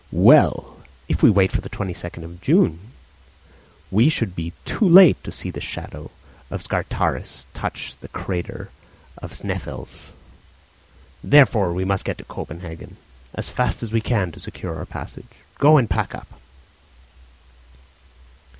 [0.11, 0.77] "Well,
[1.07, 2.79] if we waited for the 22nd June
[3.91, 6.09] we should be too late to see the shadow
[6.49, 8.71] of Scartaris touch the crater
[9.19, 10.13] of Sneffels.
[11.23, 12.97] Therefore we must get to Copenhagen
[13.35, 15.45] as fast as we can to secure our passage.
[15.59, 16.41] Go and pack up."